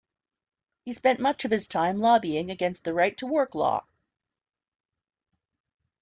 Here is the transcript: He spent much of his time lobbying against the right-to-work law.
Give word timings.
He 0.83 0.93
spent 0.93 1.19
much 1.19 1.45
of 1.45 1.51
his 1.51 1.67
time 1.67 1.99
lobbying 1.99 2.49
against 2.49 2.85
the 2.85 2.93
right-to-work 2.95 3.53
law. 3.53 3.85